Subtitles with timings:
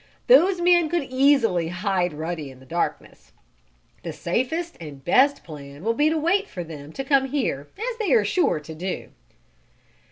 [0.25, 3.33] "Those men could easily hide Ruddy in the darkness.
[4.01, 7.99] The safest and best plan will be to wait for them to come here, as
[7.99, 9.09] they are sure to do."